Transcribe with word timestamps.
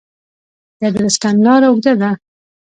د 0.77 0.81
ادرسکن 0.89 1.35
لاره 1.45 1.67
اوږده 1.69 1.93
ده 2.01 2.11